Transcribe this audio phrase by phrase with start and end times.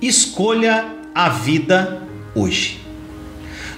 [0.00, 2.00] Escolha a vida
[2.34, 2.80] hoje.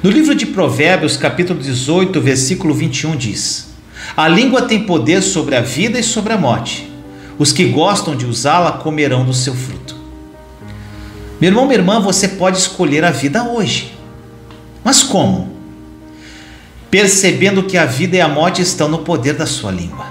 [0.02, 3.68] No livro de Provérbios, capítulo 18, versículo 21 diz:
[4.16, 6.91] A língua tem poder sobre a vida e sobre a morte.
[7.39, 9.96] Os que gostam de usá-la comerão do seu fruto.
[11.41, 13.95] Meu irmão, minha irmã, você pode escolher a vida hoje.
[14.85, 15.57] Mas como?
[16.91, 20.09] Percebendo que a vida e a morte estão no poder da sua língua.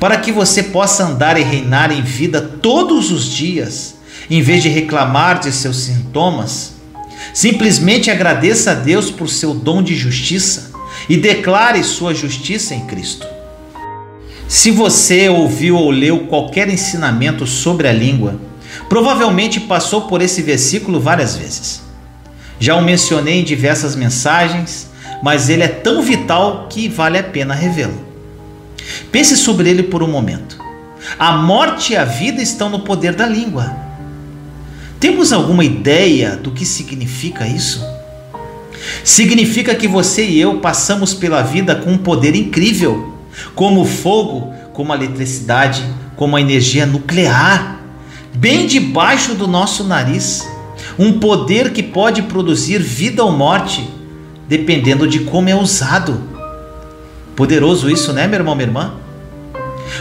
[0.00, 3.96] Para que você possa andar e reinar em vida todos os dias,
[4.30, 6.72] em vez de reclamar de seus sintomas,
[7.34, 10.70] simplesmente agradeça a Deus por seu dom de justiça
[11.06, 13.26] e declare sua justiça em Cristo.
[14.48, 18.40] Se você ouviu ou leu qualquer ensinamento sobre a língua,
[18.88, 21.82] provavelmente passou por esse versículo várias vezes.
[22.58, 24.88] Já o mencionei em diversas mensagens,
[25.22, 28.09] mas ele é tão vital que vale a pena revê-lo.
[29.10, 30.58] Pense sobre ele por um momento.
[31.18, 33.74] A morte e a vida estão no poder da língua.
[34.98, 37.82] Temos alguma ideia do que significa isso?
[39.02, 43.14] Significa que você e eu passamos pela vida com um poder incrível,
[43.54, 45.82] como o fogo, como a eletricidade,
[46.16, 47.80] como a energia nuclear,
[48.34, 50.46] bem debaixo do nosso nariz.
[50.98, 53.88] Um poder que pode produzir vida ou morte,
[54.48, 56.29] dependendo de como é usado.
[57.40, 58.92] Poderoso isso, né, meu irmão, minha irmã?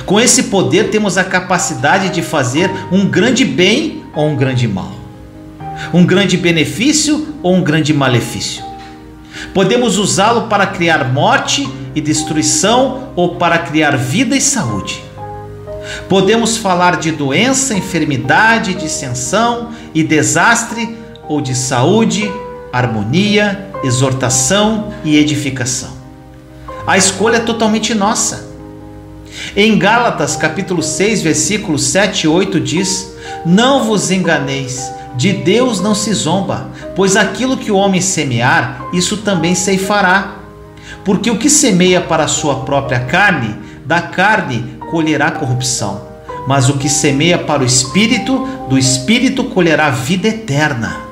[0.05, 4.91] Com esse poder, temos a capacidade de fazer um grande bem ou um grande mal,
[5.93, 8.61] um grande benefício ou um grande malefício.
[9.53, 15.01] Podemos usá-lo para criar morte e destruição ou para criar vida e saúde.
[16.09, 22.29] Podemos falar de doença, enfermidade, dissensão e desastre ou de saúde,
[22.73, 25.98] harmonia, exortação e edificação.
[26.85, 28.49] A escolha é totalmente nossa.
[29.55, 33.13] Em Gálatas, capítulo 6, versículos 7 e 8 diz:
[33.45, 39.17] Não vos enganeis, de Deus não se zomba, pois aquilo que o homem semear, isso
[39.17, 40.35] também ceifará.
[41.03, 46.07] Porque o que semeia para a sua própria carne, da carne colherá corrupção.
[46.47, 51.08] Mas o que semeia para o espírito, do espírito colherá vida eterna.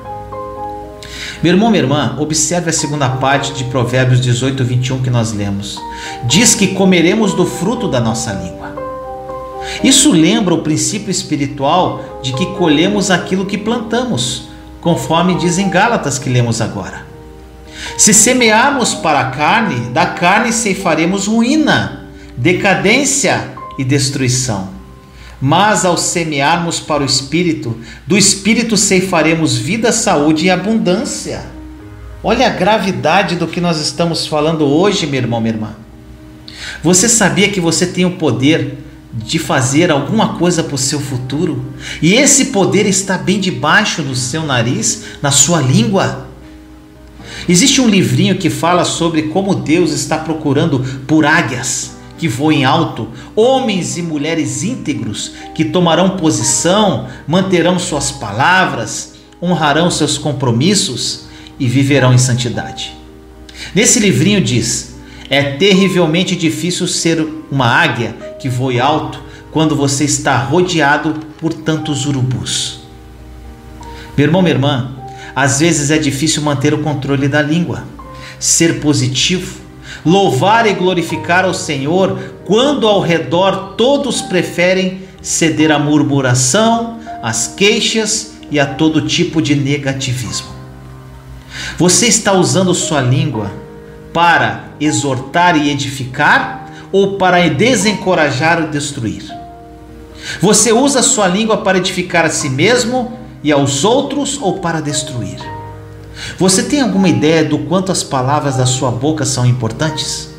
[1.40, 5.78] Meu irmão, minha irmã, observe a segunda parte de Provérbios 18, 21 que nós lemos.
[6.24, 8.74] Diz que comeremos do fruto da nossa língua.
[9.84, 14.48] Isso lembra o princípio espiritual de que colhemos aquilo que plantamos,
[14.80, 17.06] conforme diz em Gálatas que lemos agora.
[17.96, 24.77] Se semearmos para a carne, da carne ceifaremos ruína, decadência e destruição.
[25.40, 27.76] Mas ao semearmos para o Espírito,
[28.06, 31.46] do Espírito ceifaremos vida, saúde e abundância.
[32.22, 35.76] Olha a gravidade do que nós estamos falando hoje, meu irmão, minha irmã.
[36.82, 38.78] Você sabia que você tem o poder
[39.12, 41.64] de fazer alguma coisa para o seu futuro?
[42.02, 46.26] E esse poder está bem debaixo do seu nariz, na sua língua.
[47.48, 53.08] Existe um livrinho que fala sobre como Deus está procurando por águias que voem alto,
[53.34, 61.26] homens e mulheres íntegros que tomarão posição, manterão suas palavras, honrarão seus compromissos
[61.58, 62.94] e viverão em santidade.
[63.74, 64.96] Nesse livrinho diz:
[65.30, 72.04] é terrivelmente difícil ser uma águia que voe alto quando você está rodeado por tantos
[72.06, 72.80] urubus.
[74.16, 74.96] Meu irmão, minha irmã,
[75.34, 77.84] às vezes é difícil manter o controle da língua,
[78.38, 79.67] ser positivo
[80.04, 88.34] louvar e glorificar ao Senhor quando ao redor todos preferem ceder à murmuração, às queixas
[88.50, 90.48] e a todo tipo de negativismo.
[91.76, 93.50] Você está usando sua língua
[94.12, 99.24] para exortar e edificar ou para desencorajar ou destruir?
[100.40, 105.57] Você usa sua língua para edificar a si mesmo e aos outros ou para destruir?
[106.38, 110.30] Você tem alguma ideia do quanto as palavras da sua boca são importantes?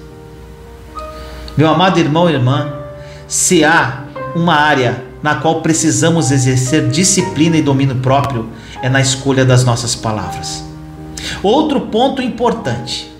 [1.55, 2.73] Meu amado irmão e irmã,
[3.27, 4.05] se há
[4.35, 8.49] uma área na qual precisamos exercer disciplina e domínio próprio,
[8.81, 10.63] é na escolha das nossas palavras.
[11.43, 13.11] Outro ponto importante: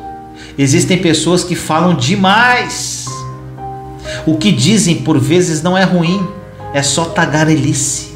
[0.57, 3.05] existem pessoas que falam demais.
[4.25, 6.25] O que dizem por vezes não é ruim,
[6.73, 8.09] é só tagarelice.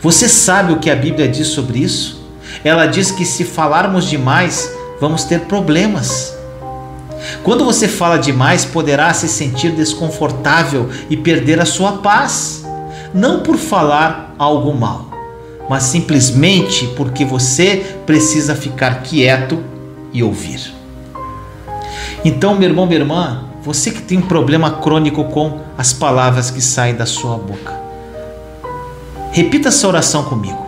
[0.00, 2.21] Você sabe o que a Bíblia diz sobre isso?
[2.64, 4.70] Ela diz que se falarmos demais,
[5.00, 6.36] vamos ter problemas.
[7.42, 12.64] Quando você fala demais, poderá se sentir desconfortável e perder a sua paz,
[13.12, 15.06] não por falar algo mal,
[15.68, 19.62] mas simplesmente porque você precisa ficar quieto
[20.12, 20.72] e ouvir.
[22.24, 26.60] Então, meu irmão, minha irmã, você que tem um problema crônico com as palavras que
[26.60, 27.80] saem da sua boca.
[29.32, 30.61] Repita essa oração comigo.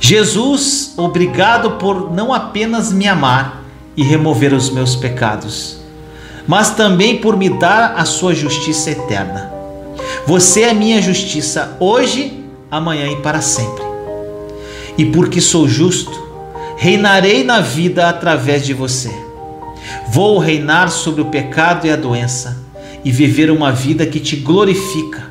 [0.00, 3.64] Jesus, obrigado por não apenas me amar
[3.96, 5.78] e remover os meus pecados,
[6.46, 9.52] mas também por me dar a sua justiça eterna.
[10.26, 13.84] Você é minha justiça hoje, amanhã e para sempre.
[14.96, 16.12] E porque sou justo,
[16.76, 19.10] reinarei na vida através de você.
[20.10, 22.56] Vou reinar sobre o pecado e a doença
[23.04, 25.27] e viver uma vida que te glorifica.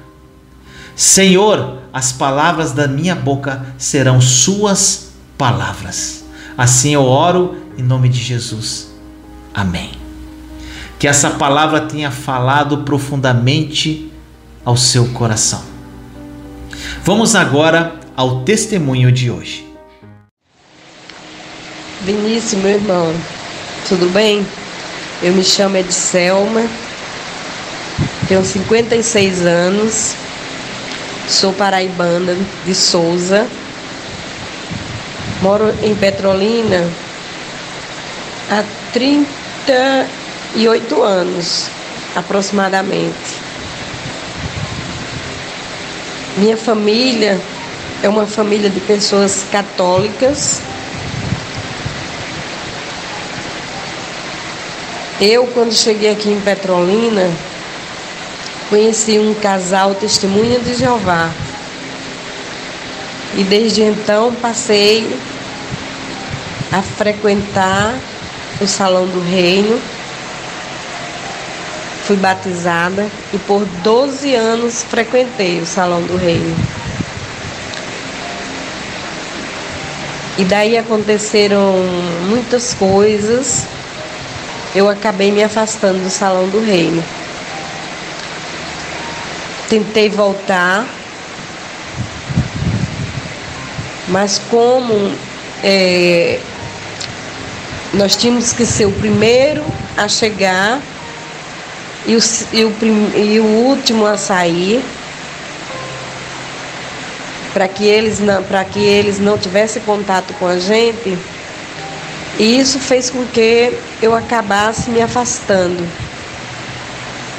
[0.98, 6.26] Senhor, as palavras da minha boca serão suas palavras.
[6.58, 8.88] Assim eu oro em nome de Jesus.
[9.54, 9.92] Amém.
[10.98, 14.12] Que essa palavra tenha falado profundamente
[14.66, 15.62] ao seu coração.
[17.04, 19.72] Vamos agora ao testemunho de hoje.
[22.02, 23.14] Vinícius, meu irmão,
[23.88, 24.44] tudo bem?
[25.22, 26.64] Eu me chamo Edselma,
[28.28, 30.16] tenho 56 anos,
[31.28, 32.36] sou paraibana
[32.66, 33.46] de Souza,
[35.42, 36.90] moro em Petrolina
[38.50, 38.64] há
[38.94, 41.66] 38 anos,
[42.16, 43.14] aproximadamente.
[46.38, 47.40] Minha família
[48.02, 50.62] é uma família de pessoas católicas.
[55.20, 57.30] Eu, quando cheguei aqui em Petrolina,
[58.70, 61.30] conheci um casal testemunha de Jeová.
[63.36, 65.18] E desde então passei
[66.72, 67.94] a frequentar
[68.60, 69.80] o Salão do Reino
[72.08, 76.56] fui batizada e por 12 anos frequentei o Salão do Reino.
[80.38, 81.76] E daí aconteceram
[82.30, 83.66] muitas coisas.
[84.74, 87.04] Eu acabei me afastando do Salão do Reino.
[89.70, 90.88] Tentei voltar,
[94.08, 95.14] mas como
[95.62, 96.40] é,
[97.94, 99.66] nós tínhamos que ser o primeiro
[99.98, 100.80] a chegar
[102.06, 102.20] e o,
[102.54, 102.74] e o,
[103.18, 104.82] e o último a sair,
[107.54, 111.18] para que eles não para que eles não tivessem contato com a gente.
[112.40, 116.07] E isso fez com que eu acabasse me afastando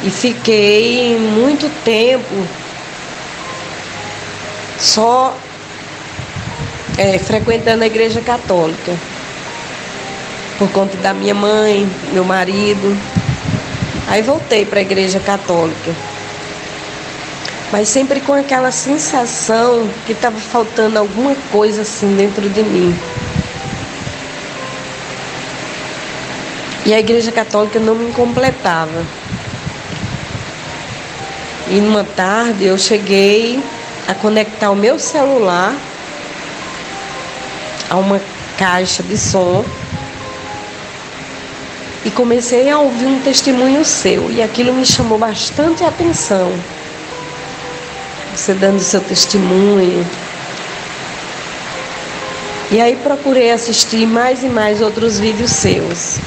[0.04, 2.46] e fiquei muito tempo
[4.78, 5.36] só
[6.96, 8.96] é, frequentando a igreja católica
[10.58, 12.96] por conta da minha mãe, meu marido
[14.08, 15.94] Aí voltei para a igreja católica.
[17.70, 22.98] Mas sempre com aquela sensação que estava faltando alguma coisa assim dentro de mim.
[26.86, 29.04] E a igreja católica não me completava.
[31.70, 33.62] E numa tarde eu cheguei
[34.06, 35.76] a conectar o meu celular
[37.90, 38.20] a uma
[38.56, 39.64] caixa de som
[42.04, 46.50] e comecei a ouvir um testemunho seu e aquilo me chamou bastante atenção.
[48.34, 50.06] Você dando seu testemunho.
[52.70, 56.18] E aí procurei assistir mais e mais outros vídeos seus,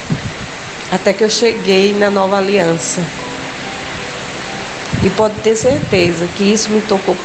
[0.90, 3.00] até que eu cheguei na nova aliança.
[5.04, 7.16] E pode ter certeza que isso me tocou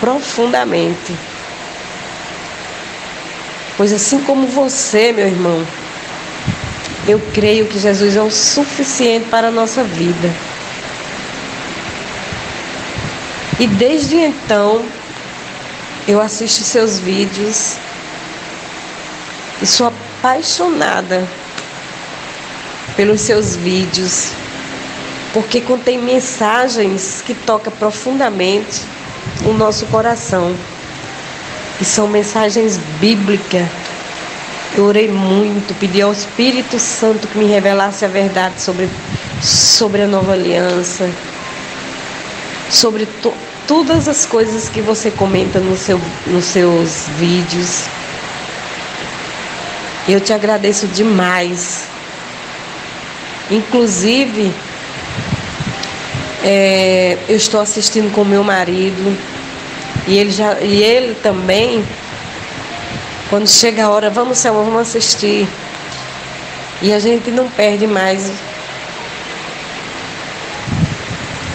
[0.00, 1.14] profundamente.
[3.76, 5.66] Pois assim como você, meu irmão,
[7.06, 10.32] eu creio que Jesus é o suficiente para a nossa vida.
[13.60, 14.84] E desde então,
[16.08, 17.76] eu assisto seus vídeos
[19.62, 21.26] e sou apaixonada
[22.96, 24.30] pelos seus vídeos,
[25.34, 28.80] porque contém mensagens que tocam profundamente
[29.44, 30.54] o nosso coração.
[31.80, 33.66] E são mensagens bíblicas
[34.76, 38.88] eu orei muito, pedi ao Espírito Santo que me revelasse a verdade sobre,
[39.40, 41.08] sobre a nova aliança,
[42.68, 43.32] sobre to,
[43.68, 47.84] todas as coisas que você comenta no seu, nos seus vídeos.
[50.08, 51.84] Eu te agradeço demais.
[53.48, 54.52] Inclusive,
[56.44, 59.18] é, eu estou assistindo com meu marido
[60.06, 61.82] e ele, já, e ele também
[63.34, 65.48] quando chega a hora, vamos, Selma, vamos assistir.
[66.82, 68.30] E a gente não perde mais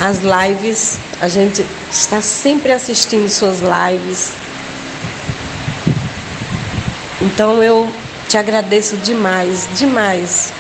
[0.02, 0.98] as lives.
[1.22, 4.32] A gente está sempre assistindo suas lives.
[7.22, 7.90] Então eu
[8.28, 10.52] te agradeço demais, demais.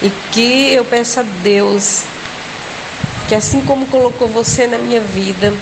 [0.00, 2.04] E que eu peço a Deus
[3.32, 5.54] que assim como colocou você na minha vida,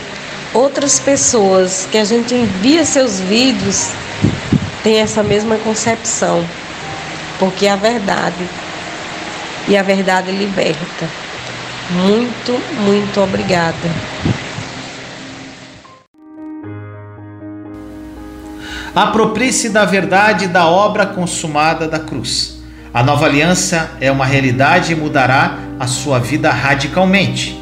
[0.53, 3.91] outras pessoas que a gente envia seus vídeos
[4.83, 6.45] têm essa mesma concepção.
[7.39, 8.45] Porque é a verdade.
[9.69, 11.09] E a verdade liberta.
[11.91, 13.77] Muito, muito obrigada.
[18.93, 22.61] Aproprie-se da verdade da obra consumada da cruz.
[22.93, 27.60] A nova aliança é uma realidade e mudará a sua vida radicalmente.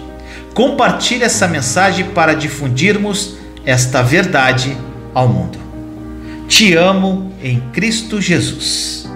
[0.59, 4.77] Compartilhe essa mensagem para difundirmos esta verdade
[5.15, 5.57] ao mundo.
[6.49, 9.09] Te amo em Cristo Jesus.